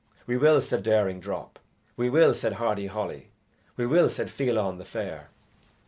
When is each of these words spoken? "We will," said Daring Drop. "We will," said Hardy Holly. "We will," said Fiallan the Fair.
"We 0.25 0.35
will," 0.35 0.61
said 0.61 0.81
Daring 0.81 1.19
Drop. 1.19 1.59
"We 1.95 2.09
will," 2.09 2.33
said 2.33 2.53
Hardy 2.53 2.87
Holly. 2.87 3.29
"We 3.77 3.85
will," 3.85 4.09
said 4.09 4.31
Fiallan 4.31 4.79
the 4.79 4.83
Fair. 4.83 5.29